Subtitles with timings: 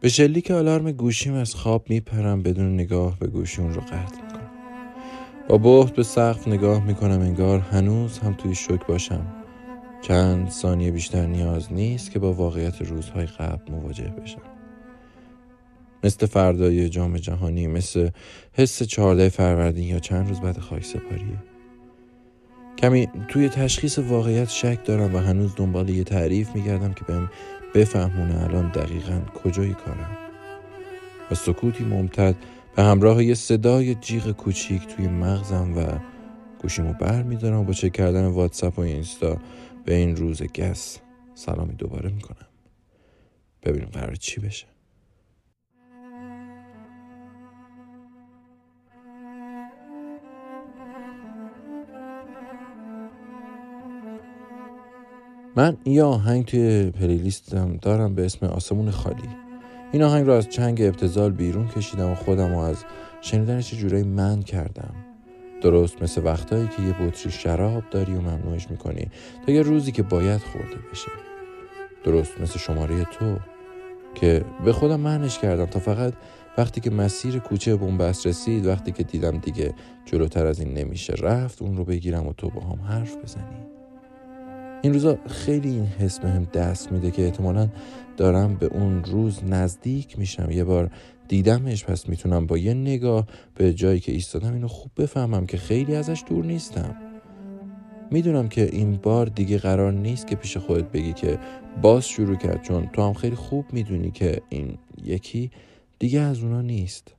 [0.00, 4.50] به شلیک آلارم گوشیم از خواب میپرم بدون نگاه به گوشیون رو قطع می‌کنم.
[5.48, 9.26] با بحت به سقف نگاه می‌کنم انگار هنوز هم توی شک باشم.
[10.02, 14.42] چند ثانیه بیشتر نیاز نیست که با واقعیت روزهای قبل مواجه بشم.
[16.04, 18.10] مثل فردای جام جهانی مثل
[18.52, 21.42] حس چهارده فروردین یا چند روز بعد خاک سپاریه
[22.78, 27.30] کمی توی تشخیص واقعیت شک دارم و هنوز دنبال یه تعریف میگردم که بهم
[27.74, 30.18] بفهمونه الان دقیقا کجای کارم.
[31.30, 32.34] و سکوتی ممتد
[32.76, 35.98] به همراه یه صدای جیغ کوچیک توی مغزم و
[36.62, 39.36] گوشیمو بر میدارم و با چک کردن واتساپ و اینستا
[39.84, 40.98] به این روز گس
[41.34, 42.46] سلامی دوباره می‌کنم.
[43.62, 44.66] ببینیم قرار چی بشه.
[55.56, 59.28] من یه آهنگ توی پلیلیستم دارم به اسم آسمون خالی.
[59.92, 62.84] این آهنگ رو از چنگ ابتزال بیرون کشیدم و خودم رو از
[63.20, 64.94] شنیدنش جورایی من کردم.
[65.62, 69.10] درست مثل وقتایی که یه بطری شراب داری و ممنوعش می‌کنی
[69.46, 71.10] تا یه روزی که باید خورده بشه.
[72.04, 73.36] درست مثل شماره تو
[74.14, 76.12] که به خودم معنش کردم تا فقط
[76.58, 81.62] وقتی که مسیر کوچه بنبست رسید وقتی که دیدم دیگه جلوتر از این نمیشه رفت
[81.62, 83.85] اون رو بگیرم و تو با هم حرف بزنی.
[84.86, 87.68] این روزا خیلی این حس بهم دست میده که احتمالا
[88.16, 90.50] دارم به اون روز نزدیک میشم.
[90.50, 90.90] یه بار
[91.28, 95.94] دیدمش پس می‌تونم با یه نگاه به جایی که ایستادم اینو خوب بفهمم که خیلی
[95.94, 96.94] ازش دور نیستم.
[98.10, 101.38] می‌دونم که این بار دیگه قرار نیست که پیش خودت بگی که
[101.82, 105.50] باز شروع کرد چون تو هم خیلی خوب می‌دونی که این یکی
[105.98, 107.15] دیگه از اونا نیست.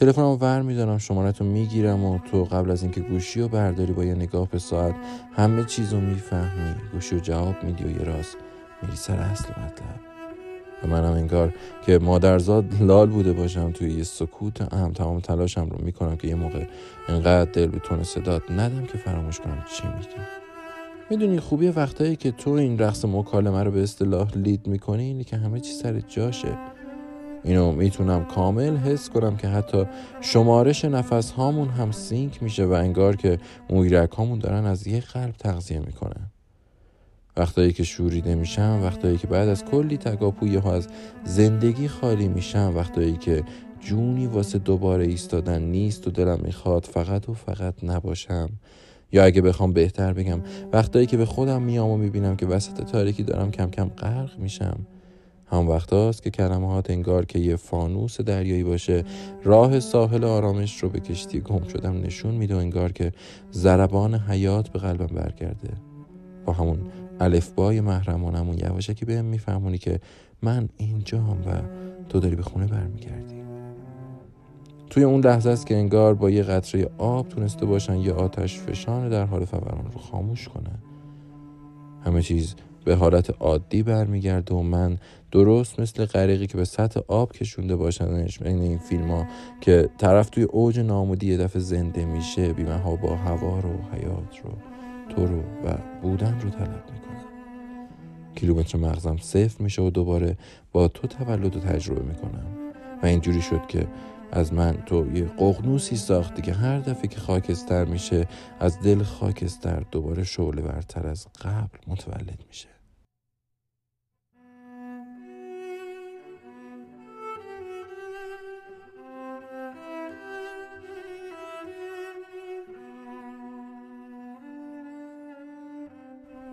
[0.00, 4.04] تلفنمو ور میدارم شماره تو می‌گیرم و تو قبل از اینکه گوشی رو برداری با
[4.04, 4.94] یه نگاه به ساعت
[5.32, 6.74] همه چیز رو می‌فهمی.
[6.92, 8.36] گوشی رو جواب میدی و یه راست
[8.82, 10.00] میری سر اصل مطلب.
[10.84, 11.54] و منم انگار
[11.86, 14.92] که مادرزاد لال بوده باشم توی یه سکوت هم.
[14.92, 16.64] تمام تلاشم رو می‌کنم که یه موقع
[17.08, 20.08] انقدر دل به تون صدات ندم که فراموش کنم چی میگی.
[21.10, 25.36] می‌دونی خوبی وقتایی که تو این رقص مکالمه رو به اصطلاح لید می‌کنی اینه که
[25.36, 26.58] همه چی سر جاشه.
[27.44, 29.84] اینو می‌تونم کامل حس کنم که حتی
[30.20, 33.38] شمارش نفس هامون هم سینک میشه و انگار که
[33.70, 36.30] مویرک هامون دارن از یه قلب تغذیه می‌کنن
[37.36, 40.88] وقتایی که شوریده میشم وقتایی که بعد از کلی تکاپویه ها از
[41.24, 43.44] زندگی خالی میشم وقتایی که
[43.80, 48.50] جونی واسه دوباره ایستادن نیست و دلم می‌خواد فقط و فقط نباشم.
[49.12, 50.40] یا اگه بخوام بهتر بگم
[50.72, 54.78] وقتایی که به خودم میام و می‌بینم که وسط تاریکی دارم کم کم غرق میشم.
[55.52, 59.04] هم وقت هاست که کلمات انگار که یه فانوس دریایی باشه.
[59.44, 63.12] راه ساحل آرامش رو به کشتی گم شدم نشون میده انگار که
[63.52, 65.70] ضربان حیات به قلبم برگرده.
[66.44, 66.78] با همون
[67.20, 70.00] الفبای محرمانمون یواشه که بهم میفهمونی که
[70.42, 71.62] من اینجام و
[72.08, 73.40] تو داری به خونه برمیگردی.
[74.90, 79.08] توی اون لحظه است که انگار با یه قطره آب تونسته باشن یه آتش فشان
[79.08, 80.78] در حال فوران رو خاموش کنن.
[82.04, 82.54] همه چیز
[82.84, 84.98] به حالت عادی برمیگرده و من
[85.32, 89.26] درست مثل غریقی که به سطح آب کشونده باشنش این این فیلم ها
[89.60, 94.50] که طرف توی اوج نامودی یه دفعه زنده میشه بیمه با هوا رو حیات رو
[95.08, 97.24] تو رو و بودن رو طلب می‌کنه.
[98.34, 100.36] کیلومتر مغزم صفر میشه و دوباره
[100.72, 102.46] با تو تولد رو تجربه می‌کنم.
[103.02, 103.86] و اینجوری شد که
[104.32, 108.26] از من تو یه قغنوسی ساختی که هر دفعه که خاکستر میشه
[108.60, 112.68] از دل خاکستر دوباره شعله برتر از قبل متولد میشه.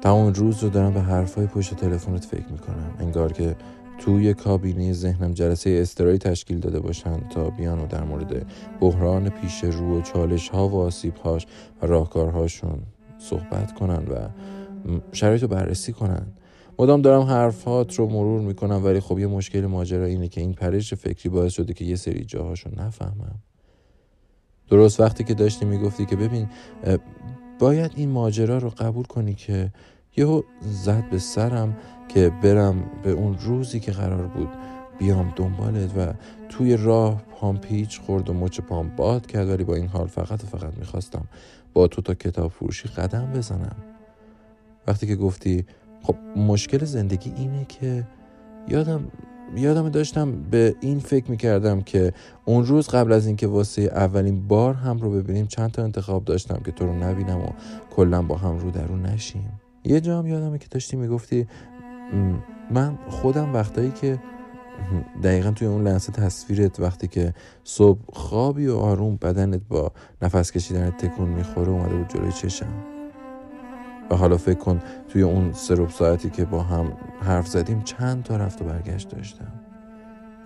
[0.01, 2.95] تمام روز رو دارم به حرفای پشت تلفنت فکر می‌کنم.
[2.99, 3.55] انگار که
[3.97, 8.45] توی کابینه ذهنم جلسه استرایی تشکیل داده باشن تا بیان و در مورد
[8.79, 11.47] بحران پیش رو و چالش ها و آسیب هاش
[11.81, 12.79] و راهکارهاشون
[13.19, 14.29] صحبت کنن و
[15.11, 16.27] شرایط رو بررسی کنن
[16.79, 20.93] مدام دارم حرفات رو مرور می‌کنم ولی خب یه مشکل ماجرا اینه که این پرش
[20.93, 23.39] فکری باعث شده که یه سری جاهاشو نفهمم.
[24.69, 26.49] درست وقتی که داشتی می‌گفتی که ببین
[27.59, 29.71] باید این ماجرا رو قبول کنی که
[30.17, 31.77] یهو زد به سرم
[32.07, 34.49] که برم به اون روزی که قرار بود
[34.99, 36.13] بیام دنبالت و
[36.49, 40.43] توی راه پام پیچ خورد و مچ پام باد کرد ولی با این حال فقط
[40.43, 41.25] و فقط می‌خواستم
[41.73, 43.75] با تو تا کتاب فروشی قدم بزنم.
[44.87, 45.65] وقتی که گفتی
[46.01, 48.07] خب مشکل زندگی اینه که
[48.67, 49.07] یادم
[49.55, 52.13] یادم داشتم به این فکر می‌کردم که
[52.45, 56.61] اون روز قبل از اینکه واسه اولین بار هم رو ببینیم چند تا انتخاب داشتم
[56.65, 57.47] که تو رو نبینم و
[57.95, 59.59] کلا با هم رو در رو نشیم.
[59.85, 61.47] یه جام یادمه که داشتی می‌گفتی
[62.71, 64.19] من خودم وقتایی که
[65.23, 67.33] دقیقا توی اون لحظه تصویرت وقتی که
[67.63, 72.73] صبح خوابی و آروم بدنت با نفس کشیدن تکون می‌خوره اومده بود جلوی چشم.
[74.11, 78.37] و حالا فکر کن توی اون سروب ساعتی که با هم حرف زدیم چند تا
[78.37, 79.66] رفت و برگشت داشتم.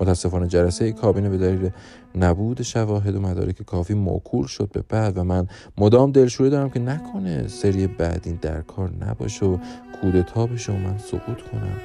[0.02, 1.70] متاسفانه جلسه کابینه به دلیل
[2.16, 6.80] نبود شواهد و مدارک کافی موکول شد به بعد و من مدام دلشوره دارم که
[6.80, 9.58] نکنه سری بعد این در کار نباشه و
[10.02, 11.78] کودتا بشه و من سقوط کنم.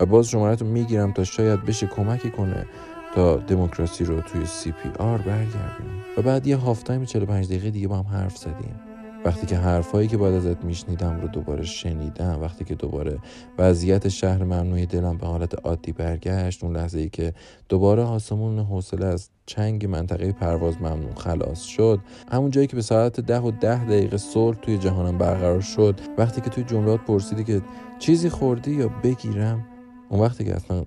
[0.00, 2.66] و باز شمارت رو می‌گیرم تا شاید بشه کمکی کنه
[3.14, 6.02] تا دموکراسی رو توی CPR برگردیم.
[6.16, 8.85] و بعد یه half time 45 دقیقه دیگه با هم حرف زدیم.
[9.26, 13.18] وقتی که حرفایی که باید ازت میشنیدم رو دوباره شنیدم وقتی که دوباره
[13.58, 17.32] وضعیت شهر ممنوعی دلم به حالت عادی برگشت اون لحظه ای که
[17.68, 22.00] دوباره آسمون حوصله از چنگ منطقه پرواز ممنوع خلاص شد
[22.32, 26.40] همون جایی که به ساعت ده و ده دقیقه صلح توی جهانم برقرار شد وقتی
[26.40, 27.62] که توی جملات پرسیدی که
[27.98, 29.66] چیزی خوردی یا بگیرم
[30.08, 30.84] اون وقتی که اصلا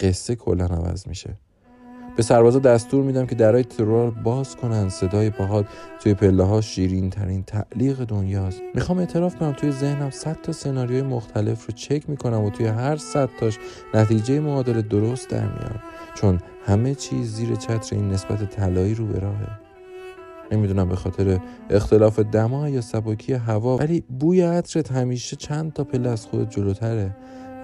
[0.00, 1.36] قصه کلا عوض میشه.
[2.16, 4.88] به سربازا دستور میدم که درای ترور باز کنن.
[4.88, 5.66] صدای پاهات
[6.00, 8.60] توی پله ها شیرین ترین تعلیق دنیاست.
[8.74, 12.96] می‌خوام اعتراف کنم توی ذهنم صد تا سناریوی مختلف رو چک می‌کنم و توی هر
[12.96, 13.58] صد تاش
[13.94, 15.80] نتیجه معادل درست در میاد
[16.14, 19.58] چون همه چیز زیر چتر این نسبت طلایی رو به راهه.
[20.52, 21.38] نمی‌دونم به خاطر
[21.70, 27.16] اختلاف دما یا سبکی هوا ولی بوی عطرت همیشه چند تا پله از خود جلوتره.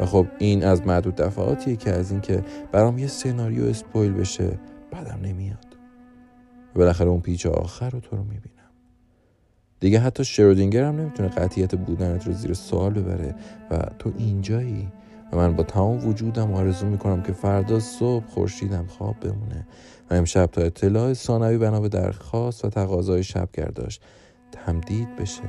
[0.02, 4.58] و خب این از معدود دفعاتیه که از اینکه برام یه سناریو اسپویل بشه
[4.90, 5.76] بعدم نمیاد.
[6.74, 8.70] بالاخره اون پیچ آخر رو تو رو می‌بینم.
[9.80, 13.34] دیگه حتی شرودینگر هم نمی‌تونه قطیت بودنت رو زیر سوال ببره.
[13.70, 14.88] و تو اینجایی
[15.32, 19.66] و من با تمام وجودم آرزو می‌کنم که فردا صبح خورشیدم خواب بمونه.
[20.10, 24.00] و امشب تا اطلاع ثانوی بنا به درخواست و تقاضای شبگرداش
[24.52, 25.42] تمدید بشه.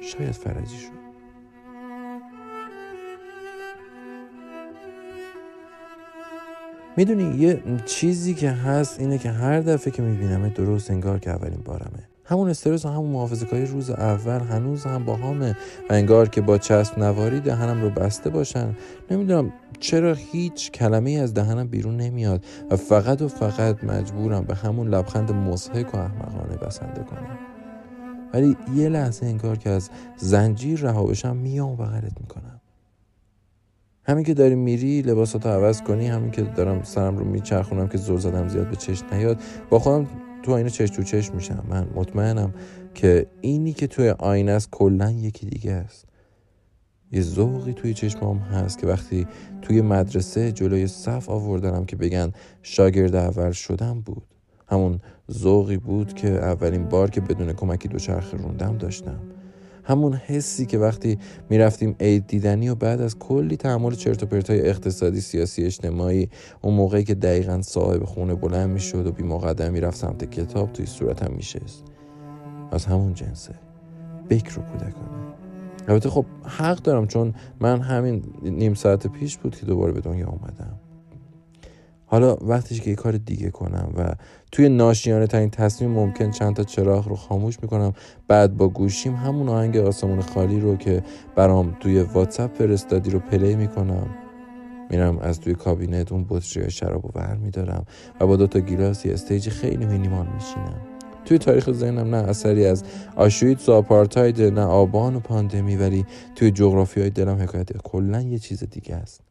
[0.00, 0.97] شاید فرجی شد.
[6.98, 11.60] می‌دونی یه چیزی که هست اینه که هر دفعه که می‌بینم درست انگار که اولین
[11.64, 12.08] بارمه.
[12.24, 15.50] همون استرس و همون محافظه روز اول هنوز هم با همه
[15.90, 18.76] و انگار که با چسب نواری دهنم رو بسته باشن.
[19.10, 24.88] نمی‌دونم چرا هیچ کلمه از دهنم بیرون نمیاد و فقط و فقط مجبورم به همون
[24.88, 27.38] لبخند مضحک و احمقانه بسنده کنم.
[28.34, 32.57] ولی یه لحظه انگار که از زنجیر رها بشم میام بغلت می‌کنم.
[34.08, 38.18] همین که داری میری لباساتو عوض کنی همین که دارم سرم رو میچرخونم که زور
[38.18, 39.40] زدم زیاد به چشم نیاد
[39.70, 40.06] با خودم
[40.42, 41.64] تو اینو چش تو چشم میشم.
[41.68, 42.54] من مطمئنم
[42.94, 46.04] که اینی که توی آینه است کلا یکی دیگه است.
[47.12, 49.26] یه ذوقی توی چشمام هست که وقتی
[49.62, 52.32] توی مدرسه جلوی صف آوردنم که بگن
[52.62, 54.22] شاگرد اول شدم بود.
[54.68, 55.00] همون
[55.30, 59.37] ذوقی بود که اولین بار که بدون کمکی دوچرخه روندم داشتم.
[59.88, 61.18] همون حسی که وقتی
[61.50, 66.28] می‌رفتیم عید دیدنی و بعد از کلی تحمل چرت و پرتای اقتصادی سیاسی اجتماعی
[66.62, 70.86] اون موقعی که دقیقا صاحب خونه بلند می‌شد و بی مقدم می‌رفت سمت کتاب توی
[70.86, 71.84] صورتم میشست.
[72.72, 73.54] از همون جنسه.
[74.30, 75.18] بکر رو کودکانه
[75.88, 80.26] البته خب حق دارم چون من همین نیم ساعت پیش بود که دوباره به دنیا
[80.26, 80.80] اومدم.
[82.10, 84.14] حالا وقتش که یه کار دیگه کنم و
[84.52, 87.92] توی ناشیانه ترین تصمیم ممکن چند تا چراغ رو خاموش می‌کنم.
[88.28, 91.02] بعد با گوشیم همون آهنگ آسمون خالی رو که
[91.36, 94.06] برام توی واتساپ فرستادی رو پلی می‌کنم.
[94.90, 97.84] میرم از توی کابینت اون بطری شراب و ور میدارم
[98.20, 100.80] و با دوتا گیلاس یه stage خیلی مینیمال میشینم
[101.24, 102.84] توی تاریخ ذهنم نه اثری از
[103.16, 106.04] آشویتس و آپارتاید نه آبان و پاندمی ولی
[106.34, 109.27] توی جغرافی های دلم حکایت کلا یه چیز دیگه است.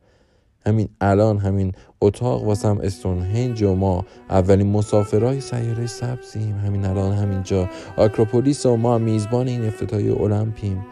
[0.68, 1.72] همین الان همین
[2.02, 6.56] اتاق واسم استونهنج و ما اولین مسافرهای سیاره سبزیم.
[6.66, 7.70] همین الان همینجا.
[7.98, 10.86] آکروپولیس و ما میزبان این افتتاحیه المپیکیم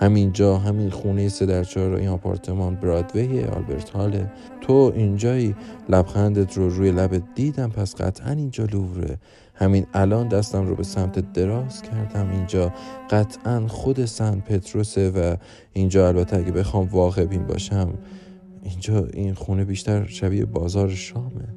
[0.00, 5.54] همینجا همین خونه سه در چهار این آپارتمان برادوی آلبرت هاله تو اینجایی
[5.88, 9.18] لبخندت رو روی لبت دیدم پس قطعا اینجا لووره.
[9.54, 12.30] همین الان دستم رو به سمت دراز کردم.
[12.30, 12.72] اینجا
[13.10, 15.36] قطعا خود سن پتروسه و
[15.72, 17.88] اینجا البته اگه بخوام واقع بین باشم
[18.62, 21.54] اینجا این خونه بیشتر شبیه بازار شامه.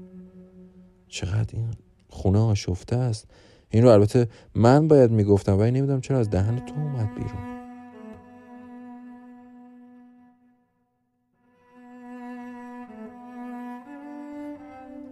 [1.07, 1.71] چقدر این
[2.09, 3.27] خونه آشفته است.
[3.69, 7.51] این رو البته من باید می‌گفتم ولی نمی‌دونم چرا از دهن تو اومد بیرون.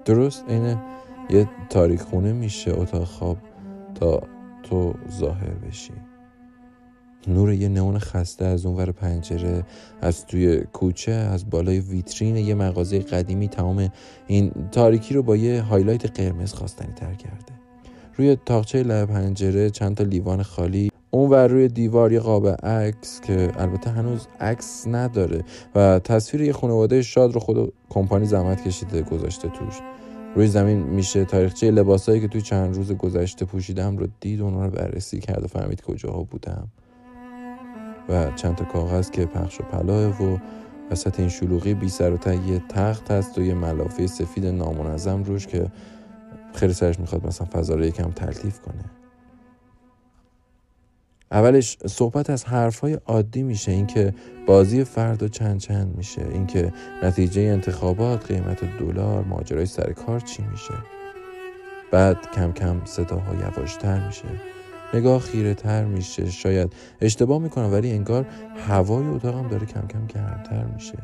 [0.06, 0.84] درست اینه.
[1.30, 2.72] یه تاریک خونه میشه.
[2.72, 3.38] اتاق خواب
[3.96, 4.22] تا
[4.64, 5.94] تو ظاهر بشی.
[7.28, 9.64] نور یه نئون خسته از اونور پنجره
[10.02, 13.90] از توی کوچه از بالای ویترین یه مغازه قدیمی تمام
[14.28, 17.54] این تاریکی رو با یه highlight قرمز خواستنی تر کرده.
[18.16, 23.22] روی تاقچه لب پنجره چند تا لیوان خالی اون ور روی دیوار یه قاب عکس
[23.22, 25.44] که البته هنوز عکس نداره
[25.76, 29.80] و تصویر یه خانواده شاد رو خود کمپانی زحمت کشیده گذاشته توش.
[30.36, 34.72] روی زمین میشه تاریخچه لباسایی که توی چند روز گذشته پوشیدم رو دید اونها رو
[34.72, 36.68] بررسی کرد و فهمید کجاها بودم.
[38.10, 40.38] و چند تا کاغذ که پخش و پلاهه و
[40.92, 45.48] وسط این شلوغی بی سر و یه تخت هست و یه ملافه سفید نامنظم روش
[45.48, 45.72] که
[46.54, 48.84] خیلی سرش می‌خواد مثلا فضا رو یکم تلطیف کنه.
[51.32, 54.14] اولش صحبت از حرفهای عادی میشه اینکه
[54.46, 56.74] بازی فردا چند چند میشه اینکه
[57.04, 60.74] نتیجه انتخابات قیمت دلار ماجرای سر کار چی میشه.
[61.92, 64.59] بعد کم کم صداها یواشتر میشه.
[64.94, 66.30] نگاه خیره تر میشه.
[66.30, 68.26] شاید اشتباه می‌کنم ولی انگار
[68.68, 70.98] هوای اتاقم داره کم کم گرمتر میشه.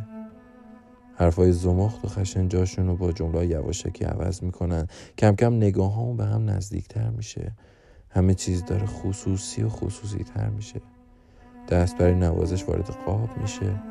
[1.17, 4.87] حرفای زمخت و خشن جاشون رو با جمله یواشکی عوض می‌کنن.
[5.17, 7.51] کم کم نگاه به هم نزدیکتر میشه.
[8.09, 10.81] همه چیز داره خصوصی و خصوصی تر میشه.
[11.69, 13.81] دست برای نوازش وارد قاب میشه.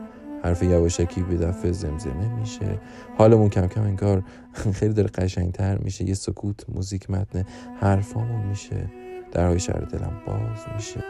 [0.44, 2.80] حرف یواشکی به دفعه زمزمه میشه.
[3.18, 4.24] حالمون کم کم انگار
[4.78, 6.04] خیلی داره قشنگتر میشه.
[6.04, 7.44] یه سکوت موزیک متن
[7.80, 9.03] حرفامون میشه.
[9.34, 11.04] درهای شهر دلم باز میشه.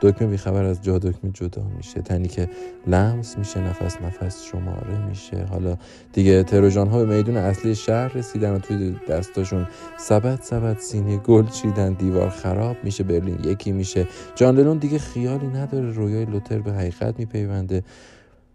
[0.00, 2.02] دکمه بیخبر از جا دکمه جدا میشه.
[2.02, 2.48] تنی که
[2.86, 5.46] لمس میشه نفس نفس شماره میشه.
[5.50, 5.76] حالا
[6.12, 11.46] دیگه تروژان ها به میدون اصلی شهر رسیدن و توی دستاشون سبت سبت سینه گل
[11.46, 11.92] چیدن.
[11.92, 14.06] دیوار خراب میشه برلین یکی میشه.
[14.34, 15.90] جان دیگه خیالی نداره.
[15.90, 17.82] رویای لوتر به حقیقت میپیونده.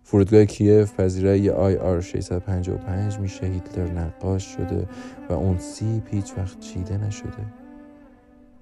[0.03, 3.45] فرودگاه کیف پذیرای آی آر 655 میشه.
[3.45, 4.87] هیتلر نقاش شده
[5.29, 7.62] و اون سی هیچ وقت چیده نشده.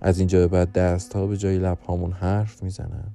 [0.02, 3.08] از اینجا به بعد دست ها به جای لب هامون حرف می‌زنن.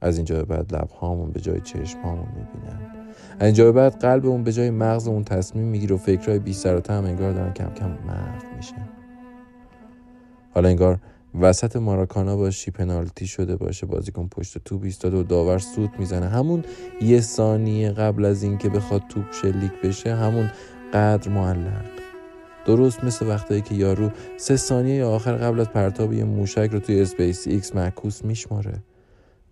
[0.00, 2.80] از اینجا به بعد لب هامون به جای چشم هامون می‌بینن.
[3.38, 6.80] از اینجا به بعد قلبمون به جای مغزمون تصمیم می‌گیره و فکرهای بی سر و
[6.80, 8.88] تم انگار دارن کم کم محو میشن.
[10.54, 10.98] حالا انگار
[11.40, 16.28] وسط ماراکانا باشی پنالتی شده باشه بازیکن پشت توپ ایستاده و داور سوت می‌زنه.
[16.28, 16.64] همون
[17.02, 20.50] یه ثانیه قبل از اینکه بخواد توپ شلیک بشه همون
[20.94, 21.99] قدر معلق.
[22.76, 27.00] درست مثل وقتایی که یارو سه ثانیه آخر قبل از پرتاب یه موشک رو توی
[27.00, 28.72] اسپیس ایکس معکوس میشماره.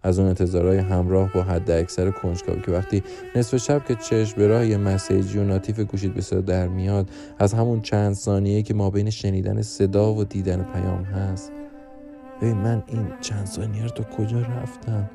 [0.03, 3.03] از اون انتظارهای همراه با حد اکثر کنجکاوی که وقتی
[3.37, 6.69] نصف شب که چشم به راه یه message ی و notif گوشیت به صدا در
[6.69, 11.53] میاد از همون چند ثانیه که ما بین شنیدن صدا و دیدن پیام هست.
[12.43, 15.11] ببین من این چند ثانیه رو تو کجا رفتم؟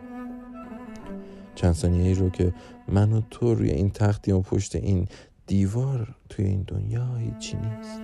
[1.55, 2.53] چند ثانیه ای رو که
[2.87, 5.07] من و تو روی این تختی و پشت این
[5.47, 8.01] دیوار توی این دنیا هیچی نیست.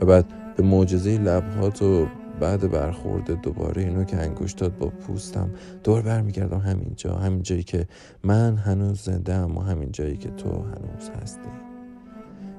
[0.00, 2.06] و بعد به معجزه لبهات و
[2.40, 5.50] بعد برخورده دوباره اینو که انگشتات با پوستم
[5.84, 7.88] دور برمیگردم همین جا همین جایی که
[8.24, 11.71] من هنوز زنده و همین جایی که تو هنوز هستی.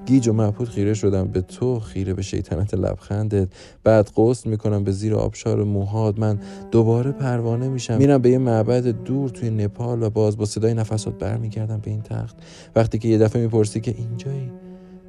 [0.05, 3.47] گیج و مبهوت خیره شدم به تو خیره به شیطنت لبخندت.
[3.83, 6.39] بعد قصد می‌کنم به زیر آبشار موهاد من
[6.71, 7.97] دوباره پروانه میشم.
[7.97, 12.01] میرم به یه معبد دور توی نپال و باز با صدای نفسات برمیگردم به این
[12.01, 12.35] تخت.
[12.75, 14.51] وقتی که یه دفعه می‌پرسی که اینجایی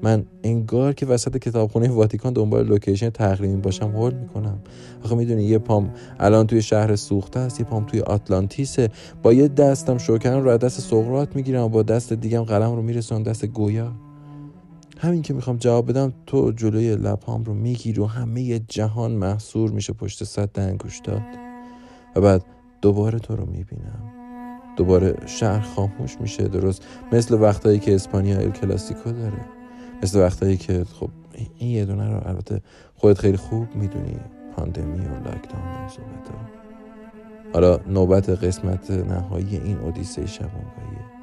[0.02, 4.58] من انگار که وسط کتابخونه واتیکان دنبال لوکیشن تقریمی باشم هول می‌کنم.
[5.04, 8.88] آخه می‌دونی یه پام الان توی شهر سوخته است یه پام توی آتلانتیسه.
[9.22, 12.82] با یه دستم شوکن رو از دست سقراط می‌گیرم و با دست دیگم قلم رو
[12.82, 13.92] میرسونم دست گویا.
[14.98, 19.92] همین که می‌خوام جواب بدم تو جلوی لبهام رو می‌گیری و همه جهان محصور میشه
[19.92, 21.22] پشت صد انگشتات
[22.16, 22.44] و بعد
[22.82, 24.12] دوباره تو رو می‌بینم.
[24.76, 26.82] دوباره شهر خاموش میشه درست.
[27.12, 29.44] مثل وقتایی که اسپانیا ال کلاسیکو داره.
[30.02, 31.10] مثل وقتایی که خب
[31.58, 32.60] این یه دونه رو البته
[32.94, 34.16] خودت خیلی خوب می‌دونی
[34.56, 36.30] پاندمی و lockdown و صحبت
[37.52, 41.13] حالا نوبت قسمت نهایی این اودیسه شبانگاهیه.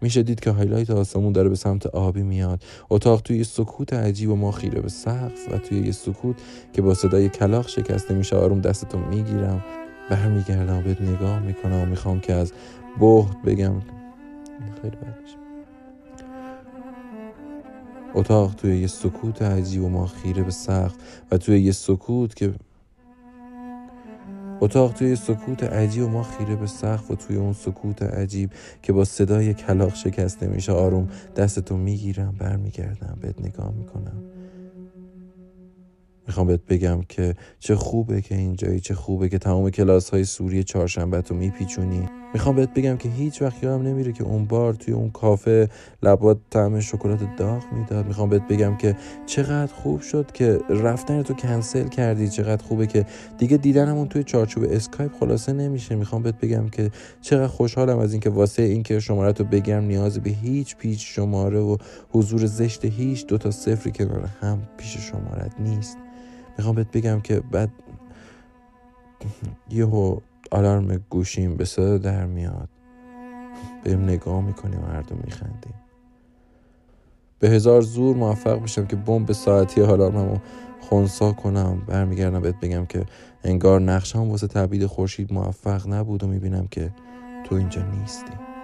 [0.00, 2.62] میشه دید که highlight آسمون داره به سمت آبی میاد.
[2.90, 6.36] اتاق توی سکوت عجیب و ما خیره به سقف و توی یه سکوت
[6.72, 9.64] که با صدای کلاق شکسته میشه آروم دستتو می‌گیرم
[10.10, 12.52] برمیگردم بهت نگاه می‌کنم و می‌خوام که از
[12.98, 13.74] بهت بگم
[14.82, 15.26] خیلی بد
[18.14, 20.94] اتاق توی یه سکوت عجیب و ما خیره به سقف
[21.30, 22.54] و توی یه سکوت که
[24.60, 28.50] اتاق توی سکوت عجیب و ما خیره به سقف و توی اون سکوت عجیب
[28.82, 34.22] که با صدای کلاق شکسته میشه آروم دستتو می‌گیرم برمیگردم بهت نگاه می‌کنم.
[36.26, 40.64] می‌خوام بهت بگم که چه خوبه که اینجایی چه خوبه که تمام کلاس های سوری
[40.64, 42.08] چهارشنبه تو میپیچونی.
[42.36, 45.68] می‌خوام بهت بگم که هیچ وقت یادم نمیره که اون بار توی اون کافه
[46.02, 48.06] لبات طعم شکلات داغ می‌داد.
[48.06, 52.28] می‌خوام بهت بگم که چقدر خوب شد که رفتن تو کنسل کردی.
[52.28, 53.06] چقدر خوبه که
[53.38, 55.94] دیگه دیدنمون توی چارچوب اسکایپ خلاصه نمیشه.
[55.94, 56.90] می‌خوام بهت بگم که
[57.20, 61.76] چقدر خوشحالم از اینکه واسه اینکه شماره تو بگم نیاز به هیچ پیچ شماره و
[62.10, 65.96] حضور زشت هیچ دو تا صفری کنار هم پیش شمارت نیست.
[66.58, 67.70] می‌خوام بهت بگم که بعد
[69.70, 70.16] یهو
[70.56, 72.68] آلارم گوشیم به صدا در میاد.
[73.84, 75.74] بهم نگاه می‌کنیم و هر میخندیم
[77.38, 80.38] به هزار زور موفق میشم که بمب ساعتی آلارممو
[80.80, 81.82] خونسا کنم.
[81.86, 83.04] برمیگردم بهت بگم که
[83.44, 86.90] انگار نقشم واسه تبدیل خورشید موفق نبود و می‌بینم که
[87.44, 88.55] تو اینجا نیستی.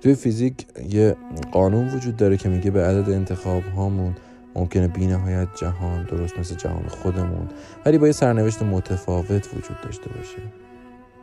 [0.00, 1.16] توی فیزیک یه
[1.52, 4.14] قانون وجود داره که میگه به عدد انتخاب هامون
[4.54, 7.48] ممکنه بی نهایت جهان درست مثل جهان خودمون.
[7.86, 10.38] ولی با یه سرنوشت متفاوت وجود داشته باشه.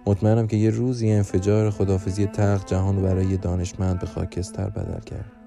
[0.07, 5.42] مطمئنم که یه روزی انفجار خدافزی تخت جهان برای دانشمند به خاکستر بدل کرد.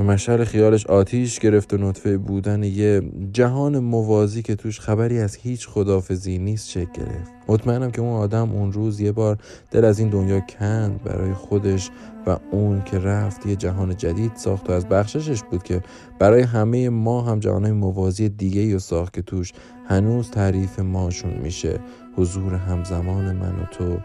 [0.00, 3.02] و مشعل خیالش آتیش گرفت و نطفه بودن یه
[3.32, 7.32] جهان موازی که توش خبری از هیچ خدافزی نیست چک گرفت.
[7.48, 9.38] مطمئنم که اون آدم اون روز یه بار
[9.70, 11.90] دل از این دنیا کند برای خودش
[12.26, 15.82] و اون که رفت یه جهان جدید ساخت و از بخششش بود که
[16.18, 19.52] برای همه ما هم جهانهای موازی دیگه و ساخت که توش
[19.88, 21.80] هنوز تعریف ماشون میشه.
[22.16, 23.98] حضور همزمان من و تو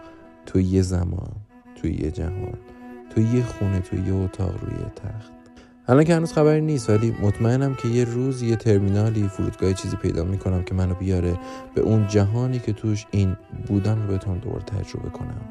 [0.45, 1.31] تو یه زمان
[1.75, 2.53] تو یه جهان
[3.09, 5.44] تو یه خونه تو یه اتاق روی تخت.
[5.87, 10.23] الان که هنوز خبری نیست ولی مطمئنم که یه روز یه ترمینالی فرودگاه چیزی پیدا
[10.23, 11.39] می‌کنم که منو بیاره
[11.75, 13.37] به اون جهانی که توش این
[13.67, 15.41] بودن رو بتونم دوباره تجربه کنم.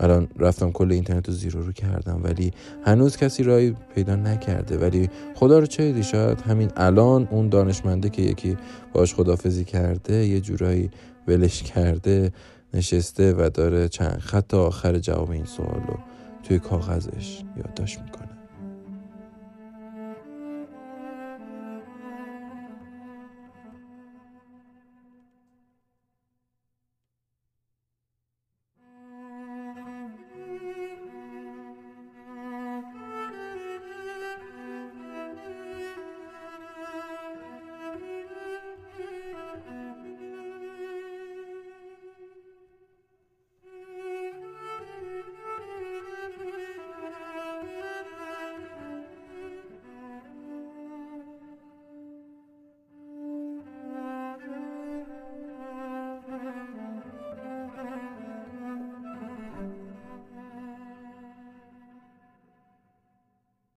[0.00, 2.52] الان رفتم کل اینترنت رو زیرو رو کردم ولی
[2.84, 4.78] هنوز کسی رای پیدا نکرده.
[4.78, 8.56] ولی خدا رو چه شاید همین الان اون دانشمنده که یکی
[8.92, 10.90] باش خدافزی کرده یه جورایی
[11.28, 12.32] ولش کرده
[12.74, 15.98] نشسته و داره چند خط آخر جواب این سوال رو
[16.42, 18.29] توی کاغذش یادداشت می‌کنه.